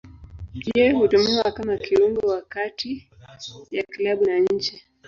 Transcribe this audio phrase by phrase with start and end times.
[0.67, 3.09] Yeye hutumiwa kama kiungo wa kati
[3.71, 4.85] ya klabu na nchi.